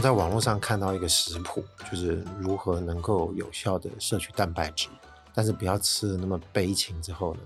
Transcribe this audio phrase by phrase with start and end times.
[0.00, 4.88] 自从在网络上看到一个食谱，就是如何能够有效的摄取蛋白质，
[5.34, 7.40] 但是不要吃的那么悲情之后呢，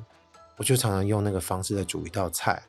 [0.57, 2.63] 我就常常用那个方式在煮一道菜。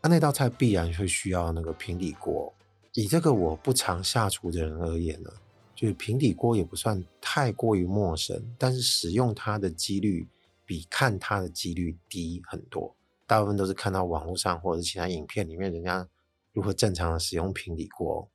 [0.00, 2.54] 那那道菜必然会需要那个平底锅。
[2.92, 5.30] 以这个我不常下厨的人而言呢，
[5.74, 10.28] 就是平底锅也不算太过于陌生，但是使用它的几率
[10.64, 12.94] 比看它的几率低很多。
[13.26, 16.06] 大部分都是看到网络上或者是其他影片里面人家
[16.52, 18.28] 如何正常的使用平底锅。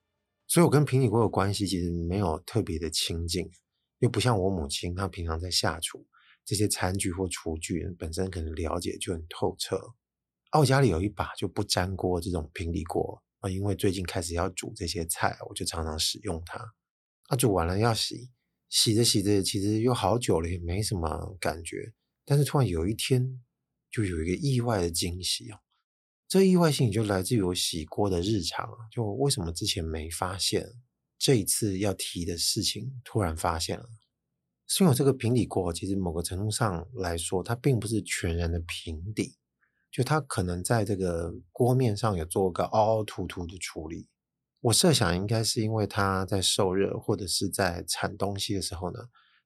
[0.52, 3.50] 所以，我跟平底锅的关系其实没有特别的亲近，
[4.00, 6.06] 又不像我母亲，她平常在下厨，
[6.44, 9.78] 这些餐具或厨具本身可能了解就很透彻。
[10.50, 16.60] 啊我家里有一把就不粘锅这种平底锅啊，因为最近开始要煮这些菜，我就常常使用它。
[17.30, 18.30] 啊，煮完了要洗，
[18.68, 21.94] 洗着洗着，其实又好久了，也没什么感觉。
[22.26, 23.42] 但是突然有一天，
[23.90, 25.60] 就有一个意外的惊喜哦。
[26.32, 30.66] 这意外性就来自于我洗锅的日常，就为什么之前没发现，
[31.20, 33.86] 这一次要提的事情突然发现了。
[34.66, 39.36] 是因为这个平底锅，其实某个程度上来说，它并不是全然的平底，
[39.92, 44.08] 就它可能在这个锅面上有做个凹凹凸凸的处理。
[44.62, 49.02] 我设想应该是因为它在受热或者是在铲东西的时候呢，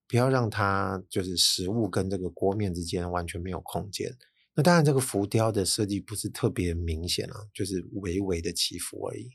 [0.07, 4.15] 不要让它就是食物跟这个锅面之间完全没有空间。
[4.57, 9.29] 那当然，这个浮雕的设计不是特别明显啊，就是微微的起伏而已。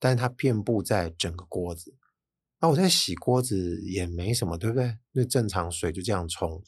[0.00, 1.96] 但是它遍布在整个锅子。
[2.60, 4.98] 那我在洗锅子也没什么，对不对？
[5.12, 6.62] 那正常水就这样冲。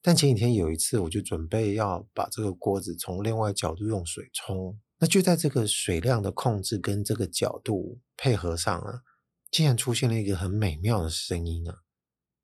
[0.00, 4.80] 但前几天有一次，我就准备要把这个锅子从另外角度用水冲。
[4.98, 9.02] 那就在这个水量的控制跟这个角度配合上啊，
[9.50, 11.82] 竟然出现了一个很美妙的声音啊！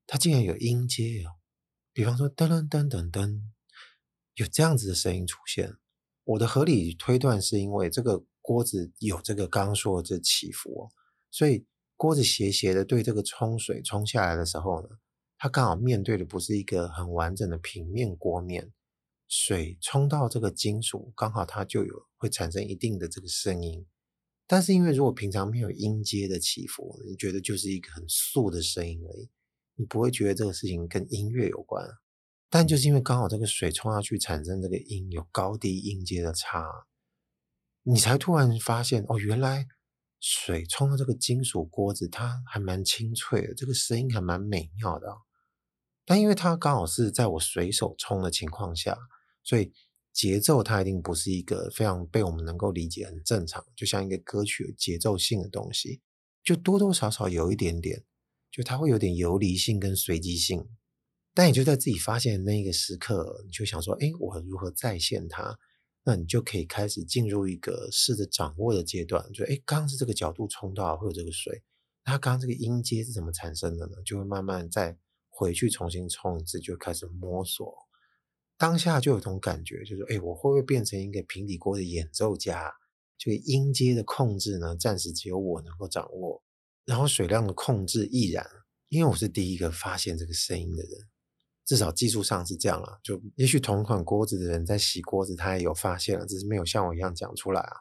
[0.05, 1.41] 它竟然有音阶哦，
[1.91, 3.41] 比方说噔噔噔噔噔。
[4.35, 5.75] 有这样子的声音出现，
[6.23, 10.89] 我的合理推断是因为这个锅子有这个刚说的这起伏，
[11.29, 11.65] 所以
[11.97, 14.89] 锅子斜斜的对这个冲水冲下来的时候呢，
[15.37, 18.71] 它刚好面对的不是一个很完整的平面锅面，
[19.27, 23.85] 水冲到这个金属，刚好它就有会产生一定的这个声音。
[24.47, 29.29] 但是因为如果平常没有音阶的起伏，你觉得就是一个很素的声音而已，
[29.75, 31.87] 你不会觉得这个事情跟音乐有关。
[32.53, 36.65] 但就是因为刚好这个水冲下去产生这个音，有高低音阶的差，
[37.83, 39.65] 你才突然发现哦，原来
[40.19, 45.07] 水冲到这个金属锅子，它还蛮清脆的，这个声音还蛮美妙的。
[46.03, 48.97] 但因为它刚好是在我随手冲的情况下，
[49.45, 49.71] 所以
[50.11, 56.01] 节奏它一定不是一个非常被我们能够理解很正常，就像一个歌曲节奏性的东西，
[56.43, 58.03] 就多多少少有一点点，
[58.51, 60.67] 就它会有点游离性跟随机性。
[61.33, 65.57] 但你就在自己发现的那一个时刻，你就想说：“哎，我如何再现它？”
[66.03, 69.23] 那你就可以开始进入一个试着掌握的阶段。
[69.31, 71.61] 就哎，刚刚是这个角度冲到会有这个水，
[72.03, 73.97] 那刚刚这个音阶是怎么产生的呢？
[74.03, 74.97] 就会慢慢再
[75.29, 77.71] 回去重新冲一次，就开始摸索。
[78.57, 82.73] 当下就有种感觉，就是哎，我会不会变成一个平底锅的演奏家？
[83.17, 86.43] 这个音阶的控制呢，暂时只有我能够掌握，
[86.83, 88.43] 然后水量的控制亦然，
[88.89, 91.07] 因为我是第一个发现这个声音的人。
[91.71, 97.73] 至少技术上是这样了，就也许同款锅子的人在洗锅子，他也有发现了，只是没有像我一样讲出来啊。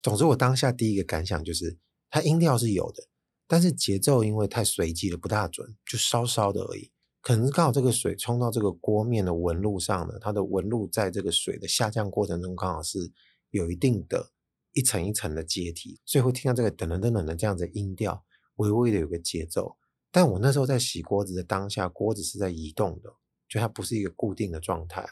[0.00, 1.76] 总之，我当下第一个感想就是，
[2.08, 3.08] 它音调是有的，
[3.46, 6.90] 但是节奏因为太随机了，不大准，就稍稍的而已。
[7.20, 13.12] 可能是刚好这个水冲到这个锅面的纹路上呢，它的纹路在这个水的下降过程中，刚好是
[13.50, 14.30] 有一定的
[14.72, 19.76] 一层一层的阶梯，所以会听到这个噔噔噔噔的这样子音调，微微的有个节奏。
[20.10, 23.12] 但我那时候在洗锅子的当下，锅子是在移动的。
[23.48, 25.06] 就它不是一个固定的状态，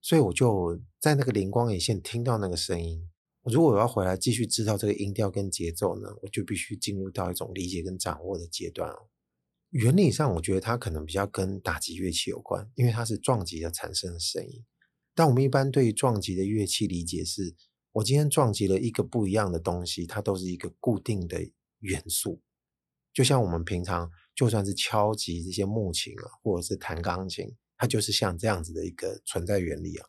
[0.00, 3.08] 所以我就在那个灵光一现听到那个声音。
[3.44, 9.08] 如果我要回来继续知道这个音调跟节奏呢，我就必须进入到一种理解跟掌握的阶段哦。
[9.70, 14.64] 原理上，我觉得它可能比较跟打击乐器有关，因为它是撞击的产生的声音。
[15.14, 17.54] 但我们一般对于撞击的乐器理解是，
[17.92, 22.42] 我今天撞击了一个不一样的东西，它都是一个固定的元素。
[23.12, 27.56] 就像我们平常就算是敲击这些木琴啊，或者是弹钢琴。
[27.80, 30.06] 它就是像这样子的一个存在原理啊。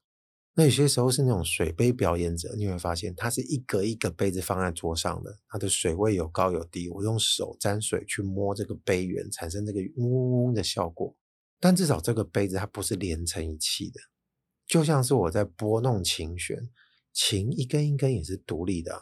[0.53, 6.89] 那有些时候是那种水杯表演者，你会发现它是一个一个杯子放在桌上的，它的水位有高有低。
[6.89, 11.15] 我用手沾水去摸这个杯缘，产生这个嗡嗡嗡的效果。
[11.61, 14.01] 但至少这个杯子它不是连成一气的，
[14.67, 16.69] 就像是我在拨弄琴弦，
[17.13, 19.01] 琴一根一根也是独立的啊。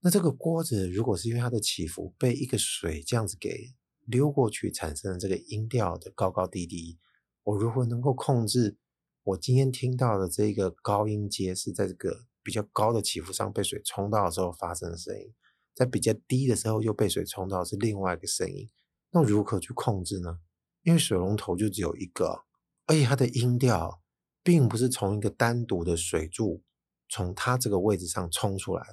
[0.00, 3.74] 那这个锅子如果是因为它的起伏被一个水这样子给
[4.06, 6.98] 溜过去，产生了这个音调的高高低低，
[7.44, 8.78] 我如何能够控制
[9.22, 15.32] 我今天听到的这个高音阶是在这个比较高的起伏上被水冲到的时候发生的声音，
[15.74, 18.70] 在比较低的时候又被水冲到是另外一个声音？
[19.10, 20.40] 那如何去控制呢？
[20.82, 22.44] 因为水龙头就只有一个，
[22.86, 24.02] 而且它的音调
[24.42, 26.62] 并不是从一个单独的水柱
[27.08, 28.84] 从它这个位置上冲出来。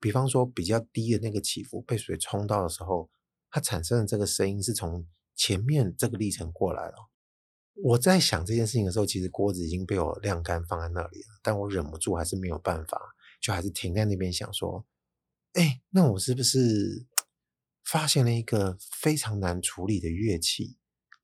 [0.00, 3.10] 比方说比较低的那个起伏被水冲到的时候，
[3.50, 6.94] 它产生的这个声音是从前面这个历程过来了。
[7.82, 13.00] 我在想这件事情的时候，其实锅子已经被我晾干放在那里了，但我忍不住还是没有办法，
[13.40, 14.84] 就还是停在那边想说，
[15.54, 17.06] 哎，那我是不是？
[17.90, 20.76] 发现了一个非常难处理的乐器，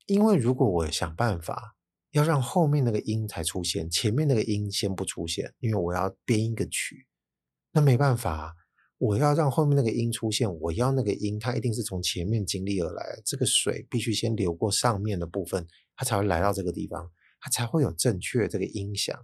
[0.07, 1.75] 因为如果我想办法
[2.09, 7.05] 要让后面那个音才出现，前面那个音先不出现，因为我要编一个曲，
[7.71, 8.55] 那没办法，
[8.97, 19.17] 我要让后面那个音出现，我要那个音，它一定是从前面经历而来，这个水必须先流过上面的部分，它才会来到这个地方，它才会有正确这个音响。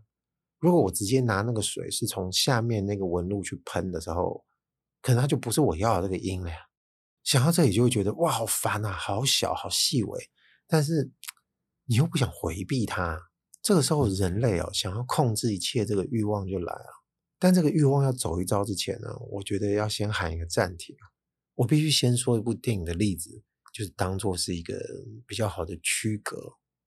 [0.59, 4.45] 如果我直接拿那个水是从下面那个纹路去喷的时候，
[5.01, 6.57] 可能它就不是我要的这个音了呀。
[7.23, 10.29] 想到这里就会觉得哇，好烦啊，好小，好细微，
[10.67, 11.11] 但是
[11.85, 13.19] 你又不想回避它。
[13.63, 17.00] 这个时候，人类哦，想要控制一切，这个欲望就来了。
[17.41, 20.95] 但这个欲望要走一遭之前呢，我觉得要先喊一个暂停。
[21.55, 23.41] 我必须先说一部电影的例子，
[23.73, 24.79] 就是当做是一个
[25.25, 26.37] 比较好的区隔。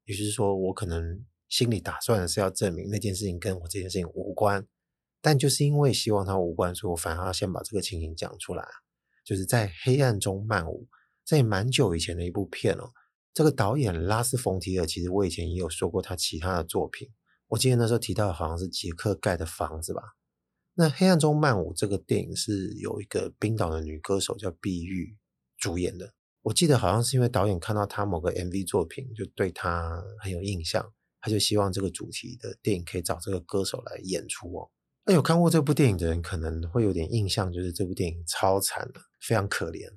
[0.04, 4.64] 也就是说，我可能心里打算的是要证明那件事情跟我这件事情无关，
[5.20, 8.64] 但就是因为希望它无关，所以我反而要先把这个情形讲出来。
[9.24, 10.86] 就是在黑暗中漫舞，
[11.26, 12.92] 在蛮久以前的一部片哦。
[13.32, 17.10] 这个导演拉斯冯提尔，其实我以前也有说过他其他的作品。
[17.48, 20.02] 我记得那时候提到好像是杰克盖的房子吧。
[20.76, 25.16] 那黑暗中曼舞这个电影是有一个冰岛的女歌手叫碧玉
[25.56, 26.12] 主演的。
[26.42, 34.70] 我记得好像是因为导演看到她某个 MV 作品，就对她很有印象，他就希望这个主题的电影可以找这个歌手来演出哦。
[35.06, 39.88] 那有看过这部电影的人可能会有点印象，就是这部电影超惨的，非常可怜。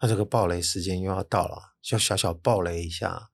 [0.00, 3.30] 那这个爆雷时间又要到了，就小小爆雷一下。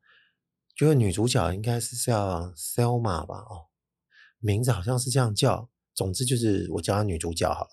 [0.74, 3.38] 就是女主角应该是叫 Selma 吧？
[3.38, 3.66] 哦，
[4.38, 5.71] 名字好像是这样叫。
[5.94, 7.70] 总之就是我叫她女主角好了。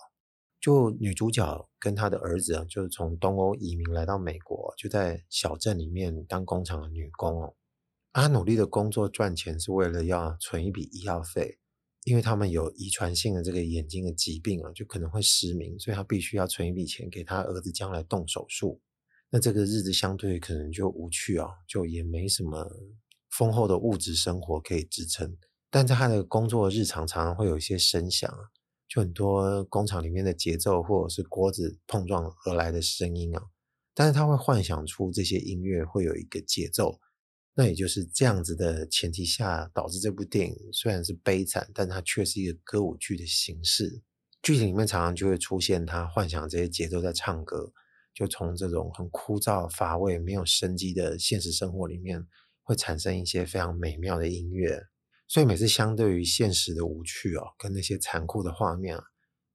[0.59, 7.55] 就女主角跟她的儿子啊，就是从东欧移民来到美国，就在小镇里面当工厂的女工哦。
[8.13, 11.57] 她努力的工作赚钱是为了要存一笔医药费。
[12.05, 18.81] 因为他们有遗传性的这个眼睛的疾病啊，就可能会失明，所以她必须要存一笔钱给她儿子将来动手术。
[19.29, 22.65] 那这个日子相对可能就无趣啊，就也没什么
[23.29, 25.37] 丰厚的物质生活可以支撑。
[25.69, 28.33] 但在他的工作日常，常常会有一些声响，
[28.87, 33.43] 就很多工厂里面的节奏或者是锅子碰撞而来的声音啊。
[33.93, 36.99] 但是他会幻想出这些音乐会有一个节奏。
[37.55, 44.01] 那也就是这样子的前提下，导致这部电影虽然是悲惨，但它却是一个歌舞剧的形式。
[44.41, 47.73] 剧情里面常常就会出现他幻想这些节奏在唱歌，
[48.13, 52.25] 就从这种很枯燥乏味、没有生机的现实生活里面，
[52.63, 54.81] 会产生一些非常美妙的音乐。
[55.29, 59.03] 所以每次相对于现实的无趣哦，跟那些残酷的画面啊，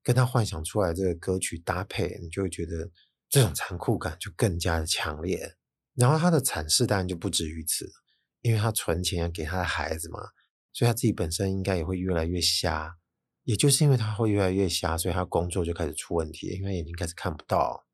[0.04, 2.88] 跟他幻想出来这个歌曲搭配，你就会觉得
[3.28, 5.56] 这种残酷感就更加的强烈。
[5.94, 7.90] 然后他的惨事当然就不止于此，
[8.40, 10.20] 因为他存钱要给他的孩子嘛，
[10.72, 12.96] 所以他自己本身应该也会越来越瞎。
[13.42, 17.84] 也就是因为他会越来越瞎，所以他工作就开始出问题，因为眼睛开始看不到。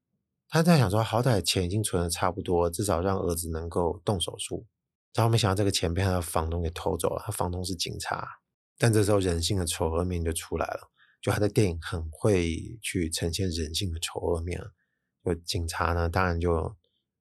[0.49, 4.67] 他在想说，好歹钱已经存的差不多，至少让儿子能够动手术。
[5.14, 8.26] 然后没想到这个钱被他的房东给偷走了，他房东是警察。
[8.79, 10.90] 但这时候人性的丑恶面就出来了，
[11.21, 14.61] 就他的电影很会去呈现人性的丑恶面。
[15.25, 16.76] 就警察呢，当然就。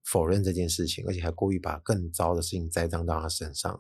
[0.06, 3.72] 否认这件事情，而且还故意把更糟的事情栽赃到他身上。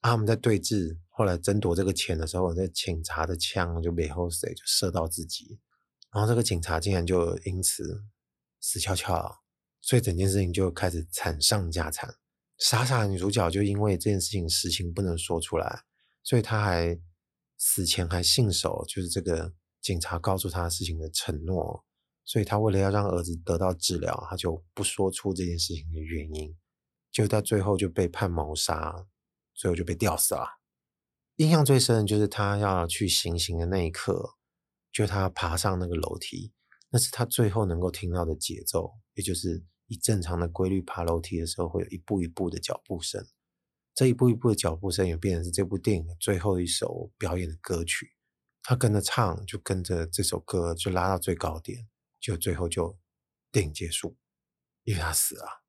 [0.00, 5.60] 啊，他们在对峙，后来争夺这个钱的时候，那警察的枪就背后谁就射到自己，
[6.14, 8.04] 然后这个警察竟然就因此
[8.58, 9.30] 死翘翘，
[9.82, 12.14] 所以整件事情就开始惨上加惨。
[12.58, 15.82] 傻傻女主角就因为这件事情实情不能说出来，
[16.22, 16.98] 所以她还
[17.58, 21.84] 死前还信守就是这个警察告诉她事情的承诺。
[22.28, 26.56] 所以他为了要让儿子得到治疗，他就不说出这件事情的原因，
[27.12, 29.06] 就到最后就被判谋杀，
[29.54, 30.44] 最后就被吊死了。
[31.36, 34.30] 印象最深的就是他要去行刑的那一刻，
[34.90, 36.52] 就他爬上那个楼梯，
[36.90, 43.26] 那是他最后能够听到的节奏，也就是以正常的规律爬楼梯的时候会有一步一步的脚步声。
[43.94, 48.12] 这一步一步的脚步声也变成是这部电影的最后一首表演的歌曲。
[48.62, 51.86] 他跟着唱，就跟着这首歌就拉到最高点，
[52.20, 52.98] 就最后就
[53.50, 54.16] 电影结束，
[54.84, 55.64] 因为他死了。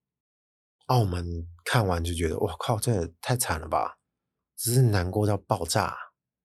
[0.87, 3.97] 澳门看完就觉得，哇靠，这也太惨了吧！
[4.55, 5.95] 只是难过到爆炸。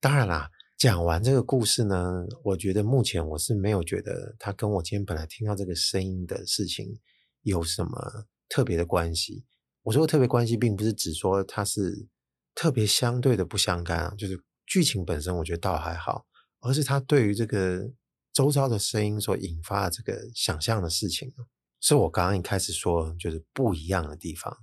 [0.01, 0.51] 当然啦。
[0.79, 6.99] 讲完这个故事呢，我觉得目前我是没有觉得它跟我今天本来听到这个声音的事情
[7.43, 9.45] 有什么特别的关系。
[9.83, 12.09] 我说的特别关系，并不是指说它是
[12.55, 16.27] 特别相对的不相干啊，就是剧情本身我觉得倒还好，
[16.61, 17.91] 而是它对于这个
[18.33, 21.33] 周遭的声音所引发的这个想象的事情，
[21.81, 24.57] 是我刚刚一开始说就是不一样的地方，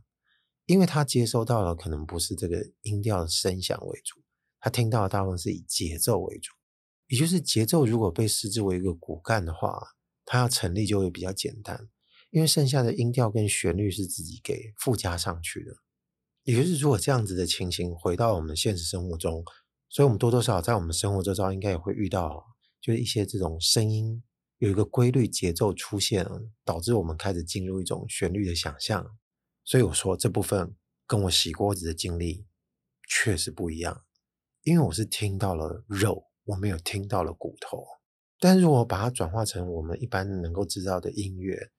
[0.66, 4.22] 因为他接收到的可能不是这个音调的声响为主。
[4.62, 6.54] 他听到的大部分是以节奏为主，
[7.08, 9.80] 也就是节奏如果被视之为一个骨干的话，
[10.26, 11.90] 它要成立就会比较简单，
[12.32, 15.74] 因为剩下的音调跟旋律是自己给附加上去的。
[16.44, 19.44] 也就是如果这样子的情形回到我们现实生活中，
[19.90, 22.46] 所以我们多多少少在我们生活周遭应该也会遇到，
[22.82, 24.24] 就是一些这种声音
[24.58, 26.26] 有一个规律节奏出现，
[26.64, 29.06] 导致我们开始进入一种旋律的想象。
[29.66, 32.46] 所以我说这部分跟我洗锅子的经历
[33.08, 34.04] 确实不一样。
[34.64, 37.84] 因为我是听到了肉，我没有听到了骨头。
[38.40, 41.72] 但是如果把它转化成我们一般能够知道的音乐，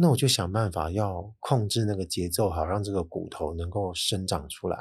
[0.00, 4.78] 那我就想办法要控制那个节奏，好让这个骨头能够生长出来。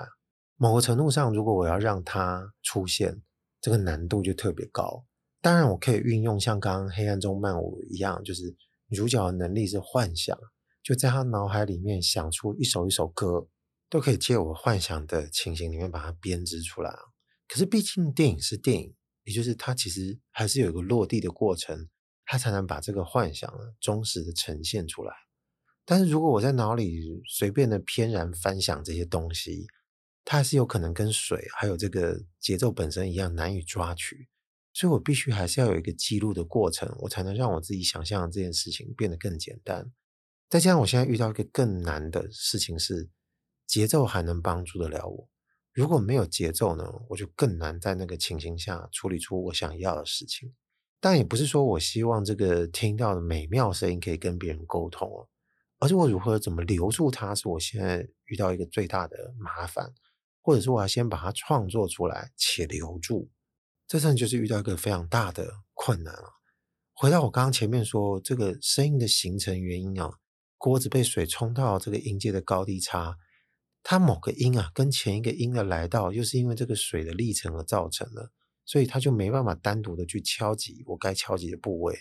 [0.57, 3.23] 某个程度上，如果我要让它出现，
[3.59, 5.05] 这个难度就特别高。
[5.41, 8.55] 当然，我可以运用像刚刚《黑暗中漫舞》一样，就是
[8.91, 10.37] 主角的能力是幻想，
[10.83, 13.47] 就在他脑海里面想出一首一首歌，
[13.89, 16.93] 都可以借我幻想的情形里面把它编织出来。
[17.47, 18.93] 可是，毕竟电影是电影，
[19.23, 21.89] 也就是它其实还是有一个落地的过程，
[22.27, 25.11] 他才能把这个幻想呢忠实的呈现出来。
[25.85, 29.65] 但是如果我在脑里随便的翩然翻想这些东西，
[30.25, 34.27] 它还是有可能跟水还有这个节奏本身一样难以抓取，
[34.73, 39.89] 所以我必须还是要有一个记录的过程，我才能让我自己想象这件事情变得更简单。
[40.49, 43.09] 再加上我现在遇到一个更难的事情是，
[43.65, 45.29] 节奏还能帮助得了我。
[45.71, 50.53] 如果没有节奏呢，我就更难在那个情形下处理出我想要的事情。
[50.99, 55.27] 但也不是说我希望这个听到的美妙声音可以跟别人沟通哦，
[55.79, 59.93] 而是我如何怎么留住它，是我现在遇到一个最大的麻烦，
[60.41, 63.29] 或者是我要先把它创作出来且留住，
[63.87, 66.33] 这算就是遇到一个非常大的困难啊。
[66.93, 70.17] 回到我刚刚前面说这个声音的形成原因啊，
[70.57, 73.17] 锅子被水冲到这个音阶的高低差。
[73.83, 78.31] 它某个音啊，跟前一个音的来到，又是因为这个水的历程而造成的，
[78.67, 81.97] 所以它就没办法单独的去敲击我该敲击的部位。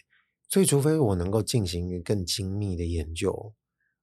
[0.49, 3.55] 所以，除非我能够进行一个更精密的研究，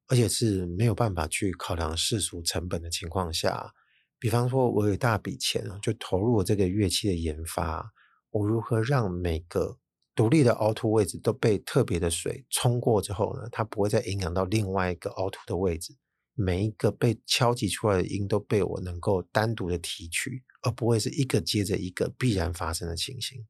[0.08, 3.72] 而且是没有办法去考量世俗成本的情况下，
[4.20, 7.94] 比方说，我有大笔钱啊，就投入了这个乐器的研发，
[8.32, 9.78] 我如何让每个
[10.14, 15.96] 独立的凹凸位置都被特别的水冲过之后呢，它不会再影响到另外一个凹凸的位置。
[16.34, 23.48] 每一个被敲击出来的音都被我能够单独的提取，而不会是一个接着一个必然发生的情形。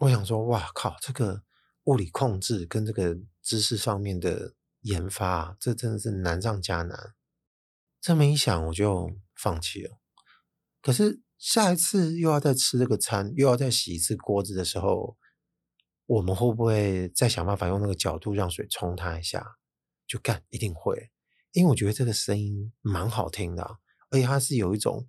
[0.00, 1.42] 我想说，哇靠，这个
[1.84, 7.14] 物理控制跟这个知识上面的研发，这真的是难上加难。
[8.00, 9.98] 这么一想，我就放弃了。
[10.80, 15.16] 可是下一次又要再吃这个餐，又要再洗一次锅子的时候，
[16.06, 19.56] 我们会不会再想办法用那个角度让水冲它一下？
[20.06, 21.10] 就干，一定会。
[21.58, 23.64] 因为我觉得这个声音蛮好听的，
[24.10, 25.04] 而且它是有一种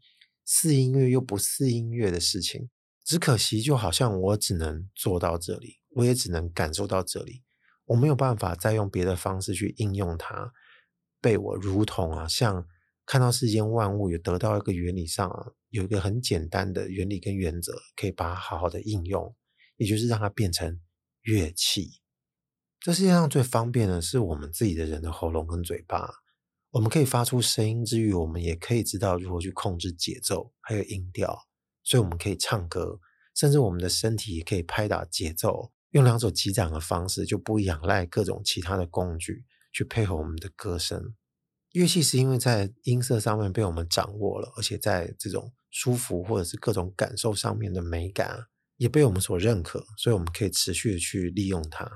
[0.45, 2.71] 似音乐又不似音乐的事情。
[3.05, 7.43] 只可惜，就好像我只能做到这里，我也只能感受到这里，
[7.85, 10.51] 我没有办法再用别的方式去应用它，
[11.21, 12.65] 被我如同啊，像
[13.05, 19.35] 看到世间万物有得到一个原理上啊，有一个很简单的原理跟原则，可以把它好好的应用，
[19.77, 20.81] 也就是让它变成
[21.21, 22.01] 乐器。
[22.79, 26.09] 这世界上最方便的是我们自己的人的喉咙跟嘴巴。
[26.71, 31.47] 我们可以发出声音之余，我们也可以知道如何去控制节奏，还有音调。
[31.83, 32.99] 所以我们可以唱歌，
[33.33, 41.15] 甚至我们的身体也可以拍打节奏，用两手击掌的方式，就不仰赖各种其他的工具去配合我们的歌声。
[41.71, 48.45] 乐器是因为在音色上面被我们掌握了，而且在这种舒服或者是各种感受上面的美感
[48.77, 51.89] 也被我们所认可，所以我们可以持续的去利用它。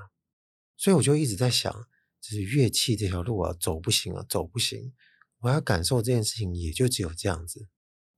[0.76, 1.86] 所以我就一直在想。
[2.24, 4.94] 就是乐器这条路啊，走不行啊，走不行。
[5.40, 7.68] 我要感受这件事情，也就只有这样子。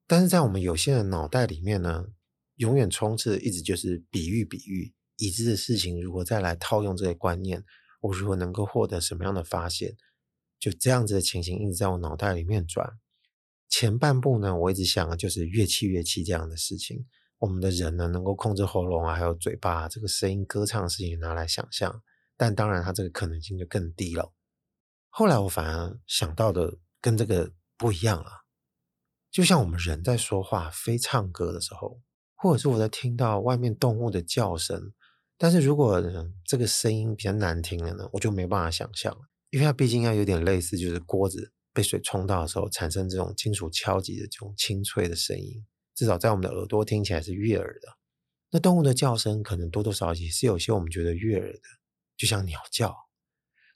[0.06, 2.06] 但是在我们有限的脑袋里面呢，
[2.54, 7.64] 永远充斥的一直就是比喻、比喻，已知的事情如果再来套用这些观念，
[8.00, 9.96] 我如果能够获得什么样的发现？
[10.60, 12.98] 就这样子的情形一直在我脑袋里面转。
[13.68, 17.04] 前半部呢，我一直想的就是乐器乐器这样的事情。
[17.38, 22.02] 我们的人呢，能够控制喉咙啊，还有嘴巴啊，这个声音歌唱的事情拿来想象，
[22.37, 24.33] 但当然它这个可能性就更低了。
[25.09, 28.31] 后来我反而想到的跟这个不一样了，
[29.31, 32.00] 就像我们人在说话、非唱歌的时候，
[32.35, 34.93] 或者是我在听到外面动物的叫声，
[35.38, 36.02] 但是如果
[36.45, 39.16] 这个声音比较难听了呢，我就没办法想象，
[39.50, 45.64] 因为它毕竟要有点类似，就是锅子被水冲到的时候产生这种金属敲击的这种清脆的声音。
[45.95, 47.88] 至少在我们的耳朵听起来是悦耳的。
[48.50, 51.61] 那动物的叫声可能多多少少也是有些我们觉得悦耳的，
[52.16, 52.94] 就像鸟叫。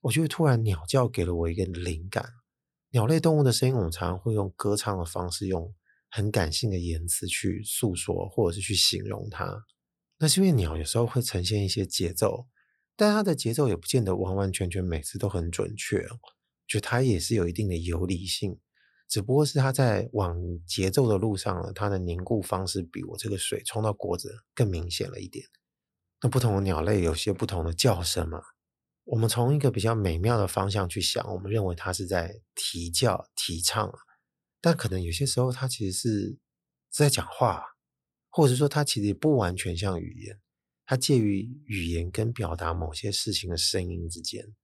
[0.02, 2.26] 我觉得突然鸟叫给了我一个灵感。
[2.90, 5.74] 鸟类动物的声音，我们常常会用歌唱的方式，用
[6.10, 9.64] 很感性的言辞去诉说，或者是去形容它。
[10.18, 12.46] 那是因为鸟有时候会呈现一些节奏，
[12.96, 16.06] 但它的节奏也不见得完完全全每次都很准确，
[16.66, 18.58] 就它也是有一定的游离性。
[19.08, 25.44] 只不过是它在往节奏的路上呢，它的凝固方式比我这个水冲到锅子更明显了一点。
[26.22, 28.40] 那不同的鸟类有些不同的叫声嘛。
[29.04, 33.92] 我们从一个比较美妙的方向去想，我们认为它是在啼叫、啼唱，
[34.60, 36.38] 但可能有些时候它其实是
[36.90, 37.64] 在讲话，
[38.28, 40.38] 或者说它其实不完全像语言，
[40.86, 44.54] 它介于语言跟表达某些事情的声音之间。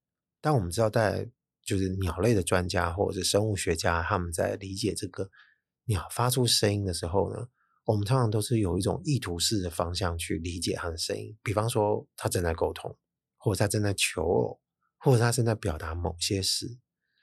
[0.40, 1.28] 但我们知道在
[1.64, 5.28] 就是鸟类的专家或者是生物学家，他们在理解这个
[5.86, 7.48] 鸟发出声音的时候呢，
[7.86, 11.34] 我们通常都是有一种意图式的方向去理解它的声音。
[11.42, 12.94] 比方说，它正在沟通，
[13.38, 14.60] 或者它正在求偶，
[14.98, 16.78] 或者它正在表达某些事。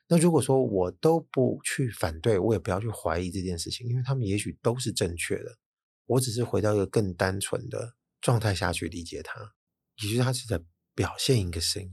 [0.08, 5.58] 那如果说我都不去反对，我也不要去怀疑这件事情，因为他们也许都是正确的。
[6.06, 9.54] 我只是回到一个更单纯的状态下去理解它，
[10.02, 10.62] 也就是它是在
[10.96, 11.92] 表现一个声音。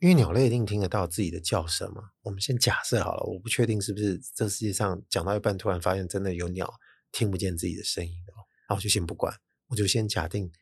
[0.00, 6.72] 因为鸟类一定听得到自己的叫声嘛，我们先假设好了，我不确定是不是这世界上讲到一半突然发现真的有鸟
[7.12, 8.32] 听不见自己的声音的，
[8.68, 10.52] 那我就先不管，我就先假定，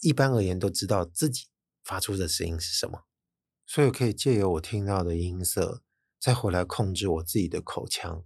[0.00, 1.46] 一般而言都知道自己
[1.84, 3.04] 发出的声音是什么，
[3.66, 5.82] 所以可以借由我听到的音色，
[6.18, 8.24] 再回来控制我自己的口腔，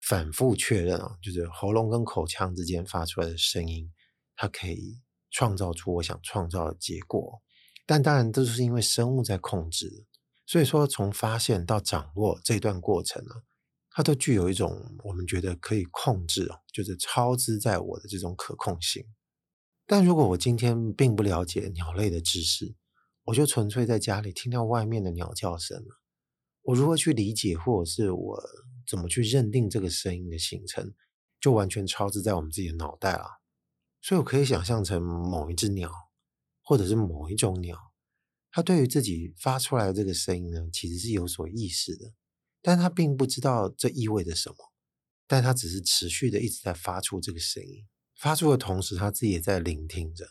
[0.00, 3.92] 反复确认啊，就是喉咙跟口腔之间发出来的声音，
[4.34, 7.42] 它可以创造出我想创造的结果。
[7.86, 10.06] 但当然，这是因为生物在控制，
[10.46, 13.42] 所以说从发现到掌握这段过程呢，
[13.98, 19.04] 它都具有一种我们觉得可以控制，就是超之在我的这种可控性。
[19.88, 22.76] 但如果我今天并不了解鸟类的知识，
[23.24, 26.00] 我就纯粹在家里听到外面的鸟叫声了，
[26.62, 28.40] 我如何去理解，或者是我
[28.88, 30.94] 怎么去认定这个声音的形成，
[31.40, 33.40] 就完全超之在我们自己的脑袋了。
[34.00, 35.90] 所以我可以想象成某一只鸟。
[36.62, 37.76] 或者是某一种鸟，
[38.52, 42.12] 它对于自己发出来的这个声音呢，其实是有所意识的，
[42.68, 44.56] 但他并不知道这意味着什么，
[45.26, 50.26] 但他只是持续的一直在发出这个声音，发出的同时，他自己也在聆听着。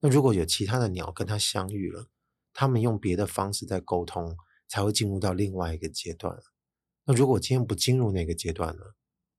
[0.00, 2.08] 那如果有其他的鸟跟他相遇了，
[2.54, 4.34] 它们用别的方式在沟通，
[4.68, 6.34] 才会进入到另外一个阶段。
[7.04, 8.82] 那如果今天不进入那个阶段呢，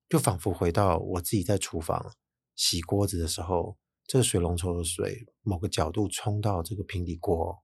[0.08, 2.14] 就仿佛回到我自己在厨房
[2.56, 3.80] 洗锅子的时候。
[4.06, 7.64] 这个水龙头的水某个角度冲到这个平底锅，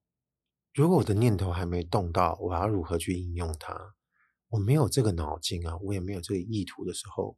[0.73, 3.77] 如果我的念头还没动到我要如何去应用它，
[4.49, 7.37] 我没有这个脑筋啊，我也没有这个意图的时候，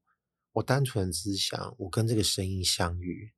[0.53, 3.31] 我单纯只是想我跟这个声音相遇，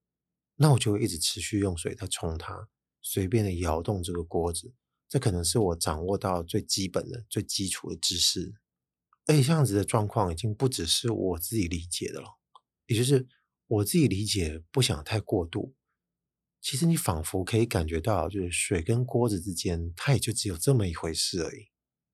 [0.56, 2.70] 那我就会一直持续用水在冲它，
[3.02, 4.74] 随便的摇动这个锅子，
[5.10, 8.56] 这可能是我掌握到最基本的、最基础的知识。
[9.26, 12.28] 而且这样子的状况已经不只是我自己理解的了，
[12.88, 13.28] 也就是。
[13.66, 15.74] 我自己理解，不想太过度。
[16.62, 21.70] 其实你仿佛可以感觉到，就是水跟锅子之间，它也就只有这么一回事而已。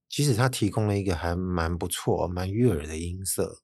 [0.09, 3.61] 即使它提供了一个还蛮不错、蛮悦耳的音色，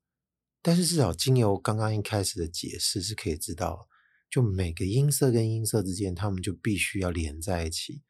[0.61, 3.89] 但是至少经由刚刚一开始的解释，是可以知道，
[4.29, 8.03] 就每个音色跟音色之间，它们就必须要连在一起。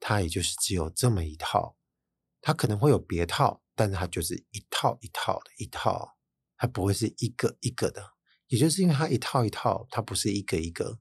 [0.00, 1.76] 它也就是只有这么一套，
[2.40, 6.16] 它可能会有别套，但是它就是一套一套的一套，
[6.56, 8.12] 它不会是一个一个的。
[8.48, 10.98] 也就是因为它一套一套，它不是一个一个，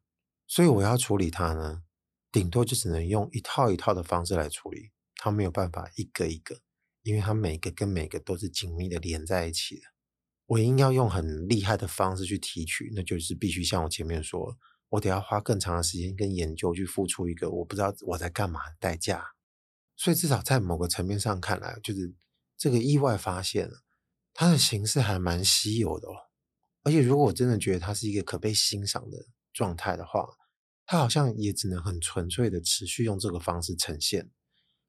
[0.48, 1.84] 所以我要处理它呢，
[2.32, 6.62] 顶多就只能用一套一套的方式来处理，它没有办法一个一个，
[7.04, 9.84] 因为它每个跟每个都是紧密的连在一起的。
[10.48, 14.58] 我硬要用很厉害的方式去提取，那就是必须像我前面说，
[14.90, 19.24] 我得要花更长的时间跟研究去付出一个我不知道我在干嘛的代价。
[19.96, 22.14] 所以至少在某个层面上看来，就是
[22.58, 23.70] 这个意外发现，
[24.34, 26.14] 它的形式还蛮稀有的哦。
[26.84, 30.28] 而且，如果我真的觉得它是一个可被欣赏的状态的话，
[30.86, 34.32] 它好像也只能很纯粹的持续用这个方式呈现。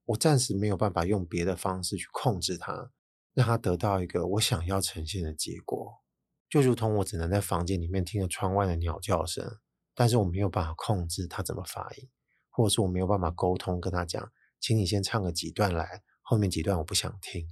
[0.07, 2.90] 我暂时没有办法用别的方式去控制它，
[3.33, 6.03] 让它得到一个我想要呈现的结果。
[6.51, 9.59] 就如同我只能在房间里面听着窗外的鸟叫声，
[9.95, 12.09] 但是我没有办法控制它怎么发音，
[12.51, 17.49] 或者是我没有办法沟通跟他讲，请你先唱个几段来，后面几段我不想听。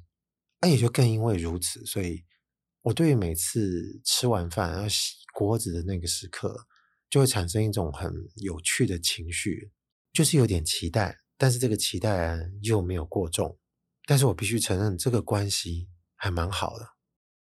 [0.61, 2.25] 那也就更因为如此，所以
[2.83, 6.67] 我对于每次吃完饭要洗锅子的那个时刻，
[7.11, 9.73] 就会产生一种很有趣的情绪，
[10.13, 13.59] 就是有点期待，但是这个期待又没有过重。
[14.07, 16.87] 但是我必须承认，这个关系还蛮好的。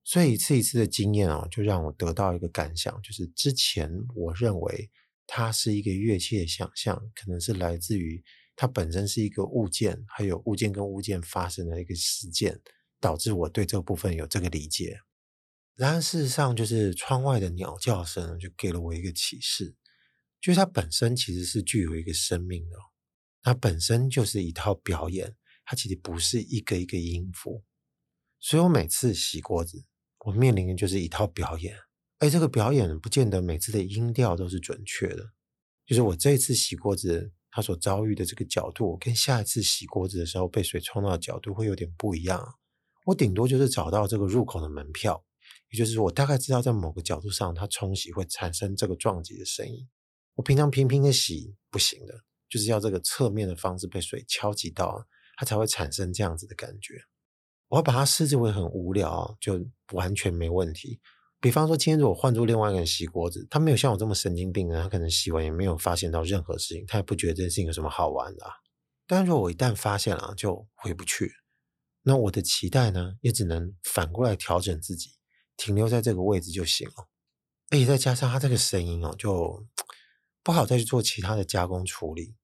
[0.03, 4.89] 所以一次一次的经验哦，就让我得到一个感想，就是之前我认为
[5.27, 8.23] 它是一个乐器的想象，可能是来自于
[8.55, 12.59] 它本身是一个物件，还有物件跟物件发生的一个事件。
[12.99, 14.99] 导致我对这部分有这个理解，
[15.75, 19.75] 然而事实上，就是窗外的鸟叫声就给了我一个启示，
[20.39, 22.77] 就是它本身其实是具有一个生命的，
[23.41, 27.63] 它本身就是一套表演，它其实不是一个一个音符。
[28.39, 29.85] 所以我每次洗锅子，
[30.25, 31.75] 我面临的就是一套表演，
[32.19, 35.31] 而这个表演不见得每次的音调都是准确的，
[35.85, 42.55] 就是我这一次洗锅子，它所遭遇的这个角度，跟下一次洗锅子的时候被水冲到的角度会有点不一样。
[43.05, 45.23] 我顶多就是找到这个入口的门票，
[45.71, 49.87] 也就是说，我大概知道在某个角度上，它冲洗会产生这个撞击的声音。
[50.35, 57.01] 我平常平平的洗不行的，就是要这个侧面的方式被水敲击到，它才会产生这样子的感觉。
[57.69, 60.99] 我要把它视之为很无聊，就完全没问题。
[61.39, 68.45] 比方说，今天如果换做另外一个人洗锅子，他没有像我这么神经病的，他可能洗完也没有发现到任何事情，他也不觉得这件事情有什么好玩的。
[69.07, 71.31] 但如果我一旦发现了，就回不去。
[72.03, 75.11] 那我的期待呢，也只能反过来调整自己，
[75.55, 77.07] 停留在这个位置就行了。
[77.69, 79.65] 而且再加上他这个声音哦，就
[80.43, 82.35] 不好再去做其他的加工处理。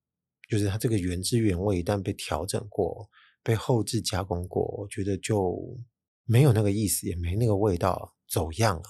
[0.48, 3.10] 就是它这个原汁原味一旦被调整过、
[3.44, 5.78] 被后置加工过，我觉得就
[6.26, 8.84] 没有那个意思，也没那个味道，走样了。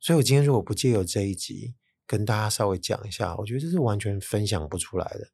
[0.00, 1.74] 所以我今天如果不借由这一集
[2.06, 5.28] 跟大家稍微讲一下，我觉得这是完全分享不出来的。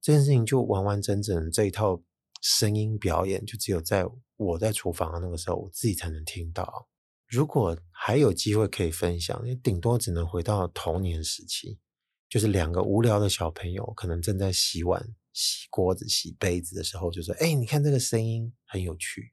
[0.00, 2.02] 这件事情就完完整整这一套。
[2.40, 6.88] 声音表演就只有在我在厨房的那个时候，我自己才能听到。
[7.26, 11.80] 如果还有机会可以分享，也顶多只能回到童年时期，
[12.28, 19.32] 就是两个无聊的小朋友可能正在洗碗、洗锅子、洗杯子的时候，就说：“哎，你看这个声音很有趣。”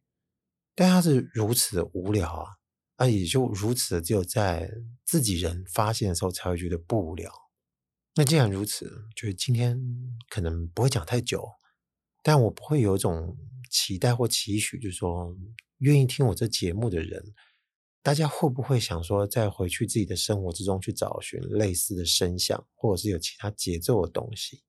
[0.76, 2.50] 但他是如此的无聊啊，
[2.96, 4.70] 啊，也就如此只有在
[5.04, 7.32] 自己人发现的时候才会觉得不无聊。
[8.16, 9.78] 那既然如此，就是今天
[10.30, 11.48] 可能不会讲太久。
[12.24, 13.38] 但我不会有一种
[13.70, 15.38] 期待或期许，就是说，
[15.78, 17.24] 愿意听我这节目的人，
[18.06, 24.62] 大家会不会想说，再回去自己的生活之中去找寻类似的声响，或者是有其他节奏的东西？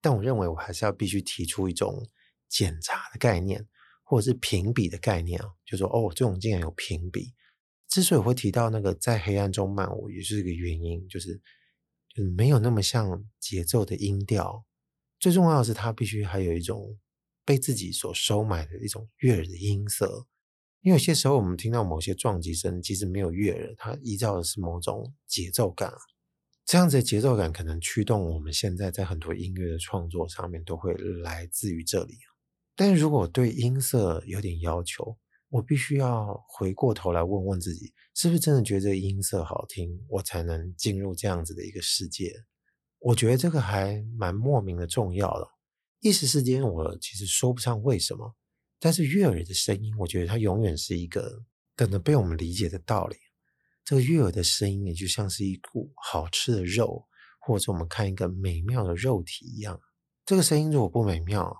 [0.00, 2.04] 但我认为，我还是要必须提出一种
[2.48, 3.64] 检查的概念，
[4.02, 7.32] 或者是评比的概念啊，就说，哦，这种竟然有评比。
[7.88, 11.40] 之所以会提到那个在黑暗中漫舞，也是一个原因，就是
[12.12, 14.64] 就是没有那么像节奏的音调。
[15.20, 16.98] 最重要的是，它必须还有一种
[17.44, 20.26] 被自己所收买的一种悦耳的音色。
[20.82, 25.92] 因为有些时候，我们听到某些撞击声，其实没有悦耳，它依照的是某种节奏感。
[26.64, 32.14] 这样子的节奏感可能驱动我们现在在很多音乐的创作上面都会来自于这里。
[32.76, 42.32] 但如果对音色有点要求，我必须要回过头来问问自己，是不是真的觉得音色好听，我才能进入这样子的一个世界。
[43.00, 45.48] 我觉得这个还蛮莫名的重要的，
[46.00, 48.36] 一时之间我其实说不上为什么，
[48.80, 51.44] 但是悦耳的声音，我觉得它永远是一个
[51.76, 53.16] 等着被我们理解的道理。
[53.84, 57.06] 这个悦耳的声音也就像是一股好吃的肉，
[57.40, 59.78] 或者我们看一个美妙的肉体一样。
[60.24, 61.54] 这个声音如果不美妙，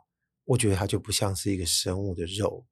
[0.45, 2.67] 我觉得它就不像是一个生物的肉，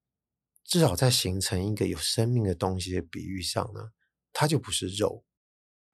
[0.64, 3.90] 至少在形成一个有生命的东西的比喻上呢，
[4.32, 5.24] 它就不是肉。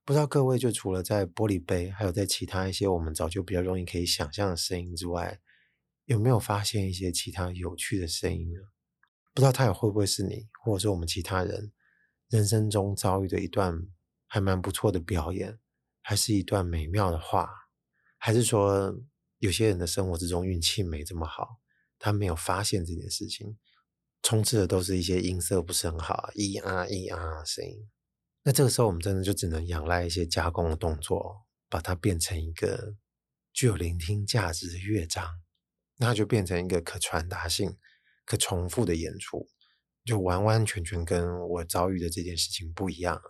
[0.05, 5.41] 不知道各位就除了在玻璃杯，还有在其他一些我们早就比较容易可以想象的声音之外，
[6.07, 8.61] 有没有发现一些其他有趣的声音呢？
[9.33, 11.73] 不知道他也会不会是你，或者是我们其他人
[12.29, 13.87] 人生中遭遇的一段
[14.27, 15.59] 还蛮不错的表演，
[16.03, 17.49] 还是一段美妙的话，
[18.19, 18.95] 还是说
[19.39, 21.59] 有些人的生活之中运气没这么好，
[21.99, 23.59] 他没有发现这件事情，
[24.23, 27.91] 充斥的都是一些音色不是很好，咿啊咿啊的声音。
[28.43, 32.95] 那这个时候，我们真的就只能仰赖一些加工的动作，把它变成一个
[33.53, 35.43] 具有聆听价值的乐章，
[35.97, 37.77] 那就变成一个可传达性、
[38.25, 39.49] 可重复的演出，
[40.05, 43.23] 就完完全全跟我遭遇的这件事情不一样了。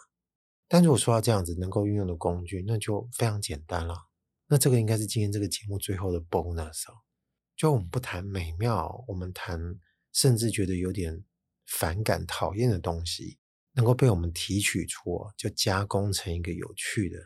[0.68, 3.94] 但如果说到这样子能够运用的工具，那就非常简单了。
[4.46, 6.94] 那这个应该是今天这个节目最后的 bonus 哦。
[7.56, 9.60] 就我们不谈美妙，我们谈
[10.12, 11.24] 甚至觉得有点
[11.66, 13.38] 反感、讨厌的东西。
[13.76, 17.18] 能够被我们提取出，就加工成一个有趣的、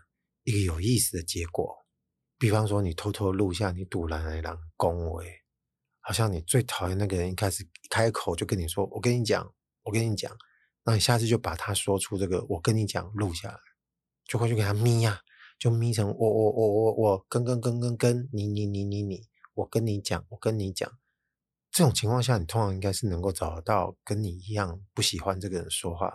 [0.44, 1.76] 一个有意思的结果。
[2.38, 5.26] 比方说，你偷偷录下你赌烂的狼恭维，
[5.98, 10.32] 好像你最讨厌那个人一开始开口就跟你说：“我跟你讲，我跟你讲。”
[10.84, 13.58] 那你下次就把他说出这个“我跟你讲”录下来，
[14.24, 15.20] 就会去给他咪呀、
[15.58, 20.90] 就咪成我我我我我跟跟跟跟跟你你你你你，我跟你讲，我跟你讲。
[21.72, 26.10] 这种情况下，你通常应该是能够找得到跟你一样不喜欢这个人说话，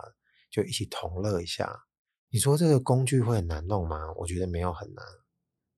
[0.50, 1.84] 就一起同乐一下。
[2.30, 4.12] 你说这个工具会很难弄吗？
[4.16, 5.04] 我觉得没有很难。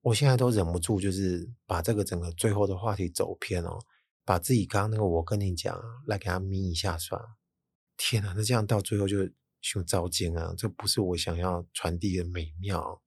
[0.07, 3.77] 我现在都忍不住，就是把这个整个最后的话题走偏哦，
[4.25, 7.29] 把自己刚刚那个我跟你讲来给他眯一下算了。
[7.97, 9.29] 天哪，那这样到最后就
[9.61, 10.55] 就糟践啊！
[10.57, 13.03] 这不是我想要传递的美妙。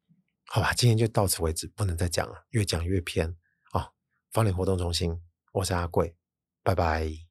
[0.47, 3.33] 好吧，今天就到此为止，不能再讲了，越讲越偏
[3.71, 3.91] 啊！
[4.31, 5.21] 芳邻活动中心，
[5.53, 6.17] 我是阿贵，
[6.63, 7.28] 拜拜。